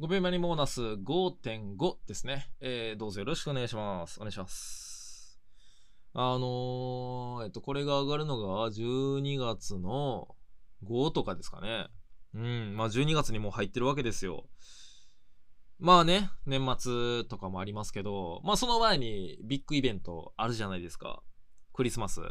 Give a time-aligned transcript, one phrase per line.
[0.00, 2.48] 5秒前にボーナス5.5ですね。
[2.60, 4.16] えー、どうぞよろしくお願いします。
[4.16, 5.38] お願いします。
[6.14, 10.28] あのー、えっと、これが上がるのが12月の
[10.88, 11.88] 5とかですかね。
[12.32, 14.48] うん、まあ12月にもう入ってるわけですよ。
[15.78, 21.22] まあね、年末とかもありますけど、まあその前にビッグイベントあるじゃないですか。
[21.74, 22.22] クリスマス。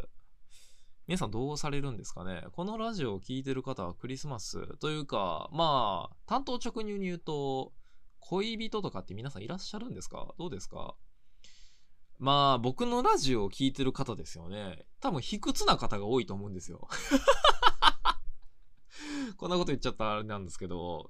[1.10, 2.44] 皆さんどうされるんですかね？
[2.52, 7.74] このラジオを聴いてる方はクリスマスというか、まあ、担当直入に言うと、
[8.20, 10.36] 恋人とかって皆さんいらっしゃるんですか？
[10.38, 10.94] どうですか？
[12.20, 14.86] まあ、僕のラジオを聴いてる方ですよね。
[15.00, 16.88] 多分、卑屈な方が多いと思うんですよ。
[19.38, 21.10] こんなこと言っちゃったらあれなんですけど、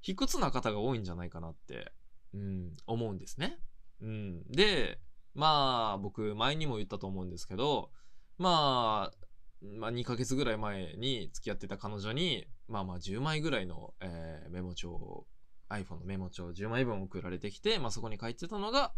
[0.00, 1.92] 卑屈な方が多いんじゃないかなって、
[2.34, 3.60] うん、思うんですね。
[4.00, 4.42] うん。
[4.50, 5.00] で、
[5.34, 7.92] まあ、僕、前にも言ったと思うんですけど、
[8.38, 9.16] まあ、
[9.62, 15.26] まあ、2ヶ月ぐらい前に付き合ってた彼女に、まあまあ10枚ぐらいの、えーメモ帳、
[15.70, 18.92] iPhone のメモ帳10枚分送られてきて、まあそこに書いてたのが、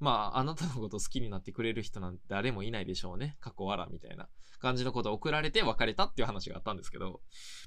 [0.00, 3.36] まああなたのこと好きになってくれる人なんて誰もいないでしょうね。
[3.40, 4.28] 過去わらみたいな
[4.60, 7.20] 感じのことを送られて別れたっていう話があったんですけど、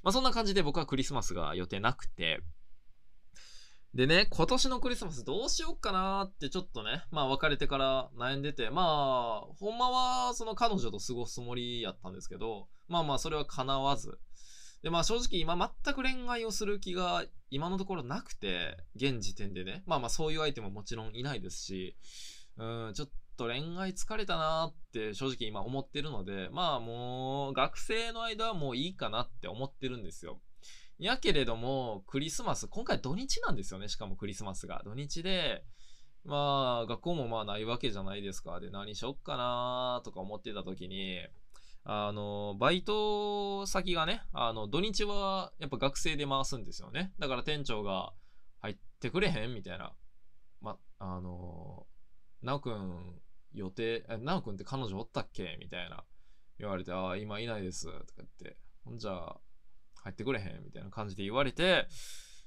[0.04, 2.40] まあそんな感じで僕はクリスマスが予定なくて、
[3.94, 14.20] でね、今年のクリスマスどうしようかなってちょっとね、まあ別れてから悩んでて、まあ、ほんまはその彼女と過ごすつもりやったんですけど、まあまあそれは叶わず。
[14.84, 21.98] で、まあ正直今全く恋愛をする気が今のところなくて、現時点でね、まあまあそういう相手ももちろんいないですし、
[22.58, 30.40] うん、ちょっと恋愛疲れたなって正直今思ってるので、まあもう学生の間はもういいかなって思ってるんですよ。
[30.98, 34.82] やけれども、クリスマス、今回土日なんですよね、しかもクリスマスが。
[34.84, 35.64] 土日で、
[36.24, 38.60] まあ、学校もまあないわけじゃないですか。
[38.60, 41.20] で、何しよっかなとか思ってた時に、
[41.84, 47.14] あの、バイト先がね、あの、土日はやっぱ学生で回すんですよね。
[47.18, 48.12] だから店長が
[48.60, 49.54] 入ってくれへん？
[49.54, 49.94] みたいな。
[50.60, 51.88] ま、あの、
[52.42, 53.22] なおくん
[53.54, 55.58] 予定、えなおくんって彼女おったっけ？
[55.62, 56.04] みたいな。
[56.60, 57.86] 言われて、ああ、今いないです。
[57.86, 58.58] とか言って。
[58.84, 59.38] ほんじゃ
[60.08, 61.88] あ、入ってくれへんみたいな感じで言われて、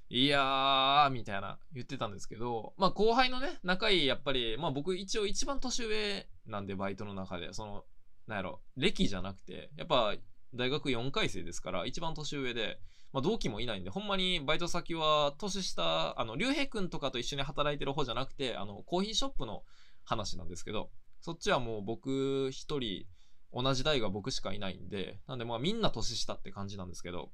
[0.09, 7.84] いやー、みたいな言ってたんですけど、まあ後輩のね、仲いい、やっぱり、まあ僕一応一番年上なんで、バイトの中で、その、
[8.26, 10.15] なんやろ、歴じゃなくて、やっぱ
[10.53, 12.81] 大学4回生ですから、一番年上で、
[13.12, 19.62] まあ同期もいないんで、ほんまにバイト先は年下、あの、竜兵くんとかと一緒に働いてる方じゃなくて、あの、コーヒーショップの
[20.04, 20.91] 話なんですけど、
[21.21, 23.06] そっちはもう僕一人、
[23.53, 27.31] 同じ代が僕しかいないんで、なんでまあみんな年下って感じなんですけど、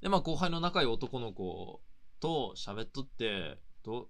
[0.00, 1.80] で、まあ後輩の仲いい男の子
[2.20, 4.08] と喋っとって、ど、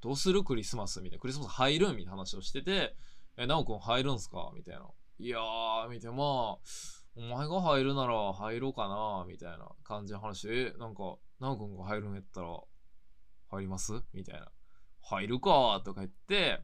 [0.00, 1.20] どうするクリスマスみたいな。
[1.20, 2.96] クリスマス入るみたいな話をしてて、
[3.36, 4.52] え、なおくん入るんすか？
[4.54, 4.86] みたいな。
[5.18, 6.16] いやー、みたいな。
[6.16, 6.58] まあ、
[7.16, 12.60] お前が入るなら入ろうかなみたいな感じの話、え、なんか、なおくんが入るんやったら、
[13.50, 13.92] 入ります？
[14.12, 14.48] みたいな。
[15.00, 16.60] 入るかとか言って、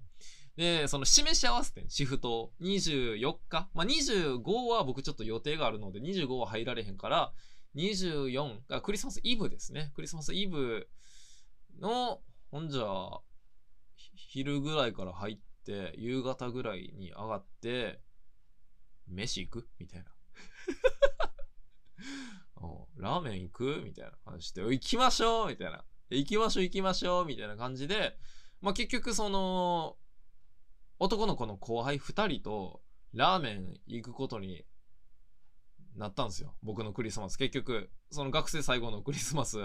[0.56, 2.52] で、その示し合わせて、シフト。
[2.60, 3.70] 24日。
[3.72, 7.32] まあ、25は僕ちょっと予定があるので、25は入られへんから、
[7.74, 9.92] 24がクリスマスイブですね。
[9.94, 10.88] クリスマスイブ
[11.80, 12.84] の、ほんじゃ、
[13.96, 18.00] 昼ぐらいから入って、夕方ぐらいに上がって、
[19.08, 19.68] 飯行く？
[19.78, 20.10] みたいな。
[22.96, 23.82] ラーメン行く？
[23.84, 25.48] みたいな話して、行きましょう？
[25.48, 25.84] みたいな。
[26.10, 27.26] 行きましょう行きましょう？
[27.26, 28.18] みたいな感じで、
[28.60, 29.96] まあ、結局その、
[30.98, 32.80] 男の子の後輩二人と
[33.12, 34.64] ラーメン行くことに
[35.96, 36.54] なったんですよ。
[36.62, 37.36] 僕のクリスマス。
[37.36, 39.58] 結局、その学生最後のクリスマス、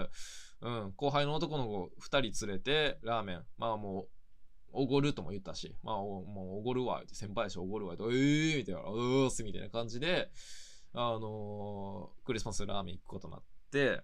[0.60, 4.08] うん、後輩の男の子二人連れて、ラーメン、まあもう、
[4.72, 10.30] おごるとも言ったし、まあ、おもうおごるわ、先輩やしおごるわ、ってえーみたいな、うーすみたいな感じで、
[10.94, 14.02] あのークリスマスラーメン行くことになって、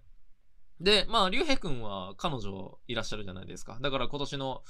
[0.79, 3.77] で、まあ、竜兵くんは彼女いらっしゃるじゃないですか。
[3.81, 4.63] だから今年の、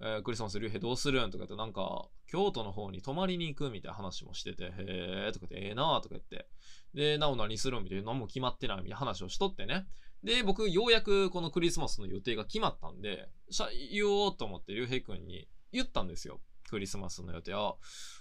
[0.00, 1.30] えークリスマス竜兵どうするん？
[1.30, 6.48] とか言って、なんか、京都の方に泊まりに行くみたいな話もしてて、へーとか言って、ええなーとか言って。
[6.94, 7.84] で、なお何するん？
[7.84, 9.86] みたいな、何も決まってないみたいな話をしとってね。
[10.22, 16.40] で、僕、ようやくこのクリスマスの予定が決まったんで、しゃ言おうと思って、竜兵くんに言ったんですよ。
[16.68, 17.54] クリスマスの予定。
[17.54, 17.74] あ、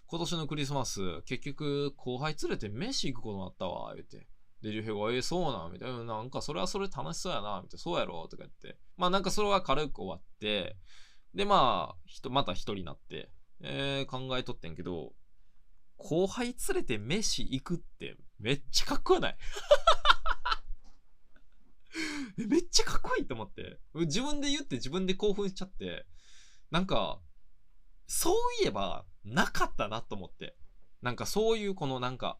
[0.07, 4.27] 今年のクリスマス、結局、後輩連れて飯行くことになったわ、言って。
[4.61, 5.71] で、竜兵が、えー、そうなん？
[5.71, 6.03] みたいな。
[6.03, 7.79] なんか、それはそれ楽しそうやな、みたいな。
[7.79, 8.27] そうやろ？
[8.27, 8.79] とか言って。
[8.97, 10.77] まあ、なんかそれは軽く終わって、
[11.33, 13.31] で、まあ、ひとまた一人になって、
[13.61, 15.13] えー、考えとってんけど、
[15.97, 19.37] 後輩連れて飯行くってめっちゃかっこよない？
[22.47, 23.79] めっちゃかっこいいと思って。
[23.93, 26.05] 自分で言って自分で興奮しちゃって、
[26.71, 27.19] なんか、
[28.07, 30.55] そういえばなかったなと思って。
[31.01, 32.39] なんかそういうこのなんか、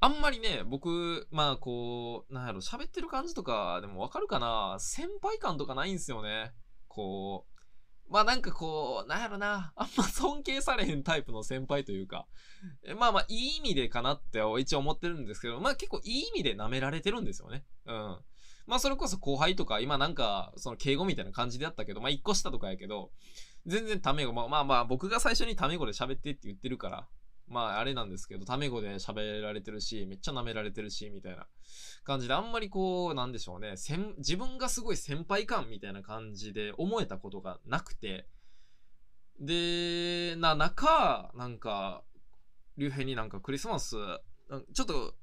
[0.00, 6.52] あんまりね、僕、まあこう、なんやろ、喋ってる感じとかでもわかるかな先輩感とかないんすよね。
[6.88, 7.58] こう、
[8.10, 12.26] まあなんかこう、なんやろな、あんま 尊敬されへんタイプの先輩というか、
[12.98, 17.64] まあまあいい意味でかなって一応思ってるんですけど、まあ結構いい意味で舐められてるんですよね。
[17.86, 18.18] うん。
[18.66, 23.12] まあそれこそ後輩とか、今なんか、その敬語みたいな感じであったけど、まあ一個下とかやけど、
[23.66, 27.08] 全然タメ語、まあまあまあ僕が最初にタメ語で喋ってって言ってるから、
[27.48, 31.46] まああれなんですけど、タメ語で喋られてるし、めっちゃ舐められてるし、みたいな。
[32.08, 33.74] 感じで、あんまりこう、なんでしょうね、
[34.16, 38.26] 自分がすごい先輩感みたいな感じで思えたことがなくて、
[39.38, 42.02] で、な、中、なんか、
[42.78, 43.96] 竜兵になんかクリスマス、
[44.72, 45.14] ちょっと、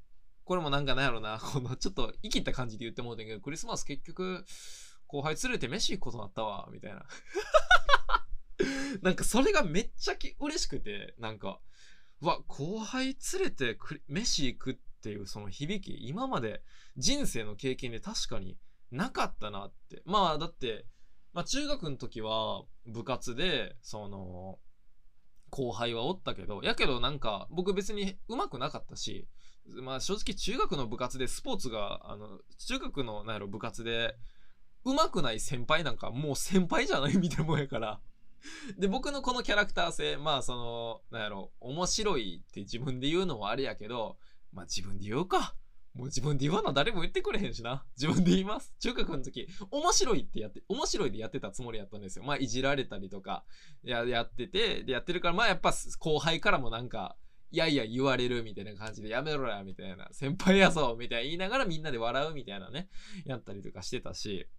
[0.43, 4.45] これもなんかなんやろな、 この、ちょっと生きった感じで言ってもうてんけど、クリスマス結局、
[5.07, 7.05] 後輩連れて飯行くことになったわ、みたいな。
[9.01, 11.59] なんかそれがめっちゃ嬉しくて、なんか、
[12.21, 13.77] わ、後輩連れて
[14.07, 16.61] 飯行くっていうその響き、今まで
[16.97, 18.57] 人生の経験で確かに
[18.91, 20.01] なかったなって。
[20.05, 20.85] まあ、だって、
[21.33, 24.59] まあ中学の時は部活で、その、
[25.49, 29.27] 後輩はおったけど、やけどなんか僕別に上手くなかったし、
[29.65, 34.15] まあ正直中学の部活でスポーツが、あの、中学のなんやろ部活で
[34.83, 37.99] 上手くない先輩なんかもう先輩じゃないみたいなもんやから
[38.77, 44.17] で、僕のこのキャラクター性、まあその、なんやろ、面白いって自分で言うのもあれやけど、
[44.51, 45.55] まあ自分で言うか。
[45.93, 47.85] もう自分で言わな誰も言ってくれへんしな。
[47.95, 48.73] 自分で言います。
[48.79, 52.25] 中学の時、面白いってやって、面白いでやってたつもりやったんですよ。
[52.25, 53.45] まあいじられたりとか、
[53.81, 57.15] や、やってて、でやってるから、まあやっぱ後輩からもなんか、
[57.51, 62.89] いやいや言われるみたいな感じでやめろやみたいな、先輩やぞみたいな言いながらみんなで笑うみたいなね、
[63.25, 64.49] やったりとかしてたし、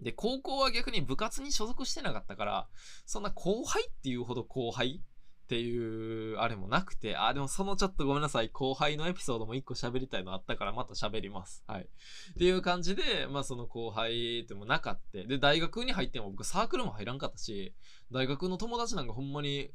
[0.00, 2.68] で、高校は逆に部活に所属してなかったから、
[3.06, 5.02] そんな後輩っていうほど後輩
[5.44, 11.62] っていう、あれもなくて、あ、でもそのちょっとごめんなさい、後輩のエピソードも一個喋りたいのあったから、また喋ります。
[11.66, 11.82] はい。
[11.82, 15.18] っていう感じで、まあその後輩ってもなかった。
[15.18, 17.74] で、大学に入っても僕サークルも入らんかったし、
[18.10, 19.70] 大学の友達なんかほんまに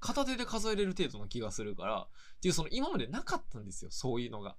[0.00, 4.56] 片手で数えれる程度の気がするから、っていうその今までなかったんですよ、そういうのが。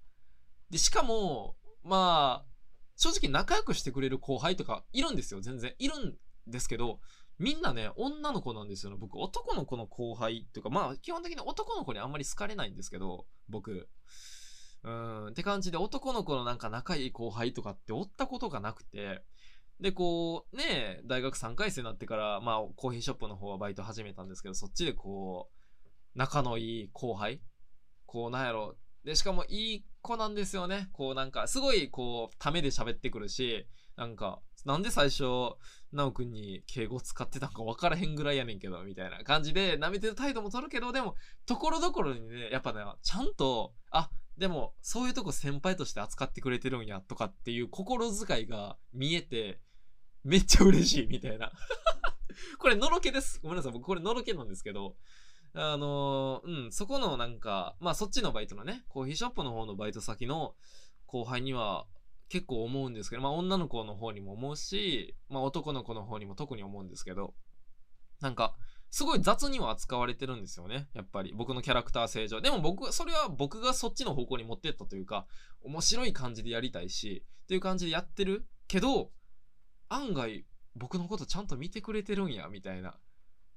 [0.69, 2.56] で、しかも、まあ、
[2.97, 5.73] 正直仲良くしてくれる後輩とかいるんですよ、全然。
[5.79, 6.17] いるん
[6.47, 6.99] ですけど、
[7.39, 8.97] みんなね、女の子なんですよね。
[8.99, 13.87] 僕、男の子の後輩っていうか、まあ、基本的に男の子にあんまり好かれないんですけど、僕。
[14.83, 19.23] うん、って感じで男の子のなんか仲いい後輩とかっておったことがなくて、
[19.79, 27.41] で、こう、ね、大学3回生になってから、まあ、コーヒーショップの方はバイト始めたんですけど、そっちでこう、仲のいい後輩
[28.07, 30.89] こう、なんやろ、で、しかもいい子なんですよね。
[30.93, 35.23] こうなんか、すごいこう、ためで喋ってくるし、なんか、なんで最初、
[35.91, 41.15] なおくんに敬語使ってたんか分からへんぐらいやねんけど、みたいな感じで、舐めてる態度も取るけど、でも、
[41.45, 49.61] ところどころにね、やっぱね、ちゃんと、あ、でも、そういうとこ先輩として扱ってくれてるんや、とかっていう心遣いが見えて、
[50.23, 51.51] めっちゃ嬉しい、みたいな。
[52.59, 53.39] これ、のろけです。
[53.41, 54.95] ごめんなさい、僕これのろけなんですけど、
[55.53, 60.55] あのー、うん、そこのなんか、まあそっちのバイトのね、コーヒーショップの方のバイト先の
[61.05, 61.85] 後輩には
[62.29, 67.33] 結構思うんですけど、まあ女の子の方にも思うし、まあ男の子の方にも特に思うんですけど、
[68.19, 68.55] なんか、
[68.89, 70.87] すごい雑には扱われてるんですよね。
[70.93, 71.33] やっぱり。
[71.35, 72.41] 僕のキャラクター性上。
[72.41, 75.27] でも僕、それは僕がそっちの方向に持ってったというか、
[75.61, 79.11] 面白い感じでやりたいし、っていう感じでやってるけど、
[79.89, 80.45] 案外、
[80.75, 82.97] 僕のことちゃんと見てくれてるんや、みたいな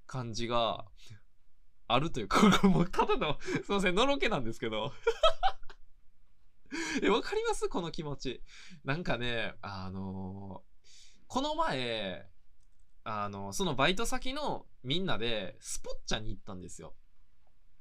[0.07, 0.85] 感じが、
[1.93, 4.93] あるというか、これもうただの、 すいません、のろけなんですけど。
[7.03, 7.69] え、わかります？
[7.69, 8.43] この気持ち。
[8.85, 10.89] なんかね、あのー、
[11.27, 12.29] この前、
[13.05, 16.95] あの、そのバイト先のみんなでスポッチャに行ったんですよ。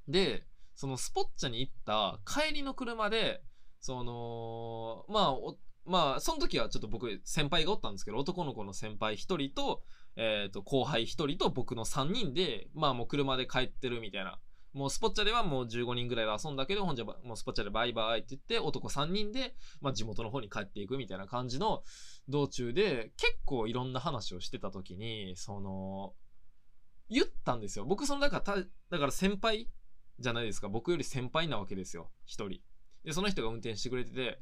[0.08, 3.44] で、そのスポッチャに行った帰りの車で、
[3.80, 9.84] その、まあ、まあ、その時はちょっと僕、先輩がおったんですけど、男の子の先輩一人と、
[10.16, 14.40] え、ー、と、後輩1人と僕の3人で、まあもう車で帰ってるみたいな。
[14.74, 21.84] もうスポッチャではもう15人ぐらいは遊んだけど、ほんじゃもうスポッチャでバイバイって言って、男3人で、まあ地元の方に帰っていくみたいな感じの
[22.28, 26.14] 道中で、結構いろんな話をしてた時に、その、
[27.10, 27.86] 言ったんですよ。
[27.86, 29.70] 僕その、だから、だから先輩
[30.20, 30.70] じゃないですか。
[30.70, 32.12] 僕より先輩なわけですよ。
[32.26, 32.62] 一人。
[33.04, 34.40] で、その人が運転してくれてて、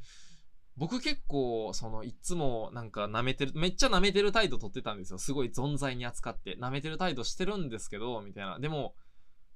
[0.78, 5.18] 僕結構、その、いつもなんか舐めてる、めっちゃ舐めてる態度取ってたんですよ。
[5.18, 6.56] すごい存在に扱って。
[6.58, 8.60] 舐めてる態度してるんですけど、みたいな。
[8.60, 8.94] でも、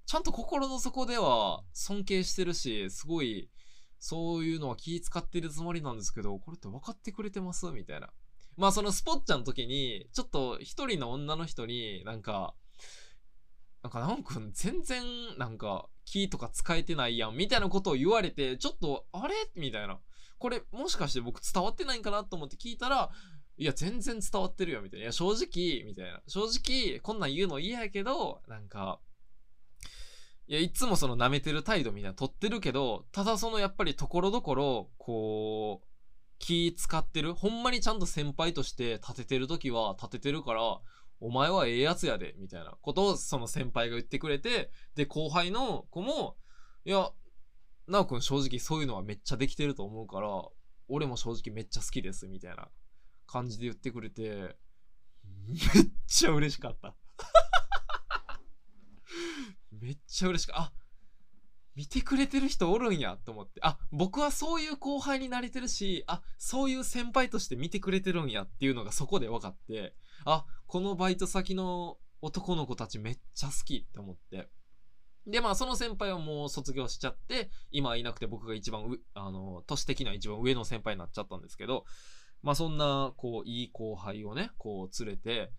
[0.08, 3.50] ちゃんと心の底では尊敬してるし、すごい、
[4.00, 7.68] そういうのは気使ってるつもりなんですけど、これって分かってくれてます？
[7.68, 8.10] みたいな。
[8.58, 12.56] まあそのスポッチャの時に、ちょっと一人の女の人になんか、
[13.84, 15.04] なんか、ナオンくん全然、
[15.38, 20.00] なんか、キーとか使えてないやん、みたいなことを言われて、ちょっと、あれみたいな。
[20.42, 23.12] これ、もしかして僕伝わってないんかなと思って聞いたら、
[23.58, 25.04] いや、全然伝わってるよ、みたいな。
[25.04, 26.20] いや、正直、みたいな。
[26.28, 29.00] 正直、こんなん言うの嫌やけど、なんか、
[30.48, 35.88] いや、いつもその舐めてる態度みたいな取ってるけど、ただそのやっぱりところどころ、こう、
[36.40, 37.36] 気使ってる。
[37.36, 40.82] ほんまにちゃんと先輩として立ててる時は立ててるから、
[41.20, 46.36] お前はええやつやで、みたいなことをその先輩が言ってくれて、で、後輩の子も、
[46.84, 47.12] いや、
[47.88, 50.30] なおくん正直そういうのはめっちゃできてると思うから、
[50.88, 52.68] 俺も正直めっちゃ好きです、みたいな
[53.28, 54.56] 感じで言ってくれて、
[55.48, 55.58] めっ
[56.08, 56.96] ちゃ嬉しかった。
[59.72, 60.62] めっちゃ嬉しかった。
[60.62, 60.74] あ、
[61.76, 63.62] 見てくれてる人おるんやと思って。
[63.64, 69.96] あ、僕はそういう後輩になれてるし、あ、そういう先輩として見てくれてるんやっていうのがそこで分かって、
[70.26, 74.50] あ、このバイト先の男の子たちめっちゃ好きって思って。
[75.28, 81.86] で、まあ、その先輩はもう卒業しちゃって、今いなくて僕が一番あの、都市的には一番上の先輩になっちゃったんですけど、
[82.42, 85.52] まあ、そんな、こう、いい後輩をね、こう、連れて、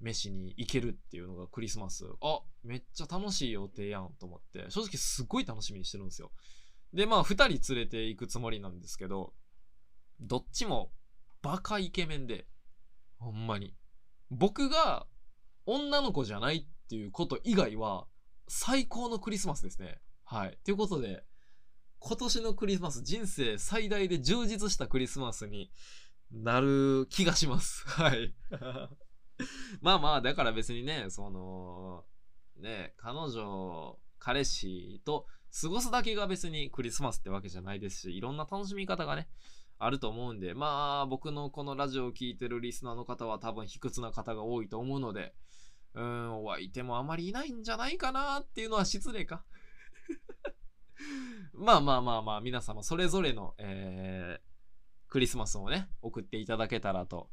[0.00, 2.06] 飯に行けるっていうのがクリスマス。
[2.22, 6.32] あ、めっちゃ楽しい予定やんと思って、正直すっごい楽しみにしてるんですよ。
[6.92, 9.34] で、まあ、二人連れて行くつもりなんですけど、
[10.20, 10.90] どっちも
[11.42, 12.46] バカイケメンで、
[13.18, 13.74] ほんまに。
[14.30, 15.06] 僕が
[15.66, 18.06] 女の子じゃないっていうこと以外は、
[18.52, 20.00] 最高のクリスマスですね。
[20.24, 20.58] はい。
[20.64, 21.22] ということで、
[22.00, 25.70] 今年のクリスマス、人生最大で充実したクリスマスに
[26.32, 27.86] なる気がします。
[28.02, 28.34] はい。
[29.80, 32.04] まあまあ、だから別にね、その、
[32.56, 35.28] ね、彼女、彼氏と
[35.62, 39.28] 過ごすだけが別にクリスマスってわけじゃないですし、いろんな楽しみ方がね、
[39.78, 45.36] あると思うんで、まあ僕のこのラジオを聴いてるリスナーの方は多分卑屈な方が多いと思うので、
[45.94, 49.44] うん、お相手もあまりいないんじゃないかなっていうのは失礼か。
[51.54, 57.30] まあまあまあまあ、皆様それぞれの、えー、クリスマスをね、送っていただけたらと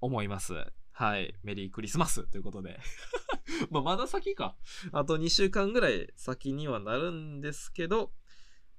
[0.00, 0.54] 思います。
[0.92, 1.34] はい。
[1.42, 2.80] メリークリスマスということで。
[3.70, 4.56] まあ、まだ先か。
[4.92, 8.14] あと2週間ぐらい先にはなるんですけど、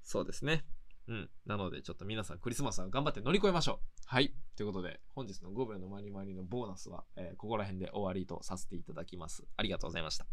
[0.02, 0.64] そうですね。
[1.06, 1.30] うん。
[1.46, 4.02] なので、ちょっと皆さんクリスマスは頑張って乗り越えましょう。
[4.06, 4.34] はい。
[4.58, 9.44] ということで、本日の5秒のまりまりのボーナスは、えー、ここら辺で終わりとさせていただきます。
[9.56, 10.26] ありがとうございました。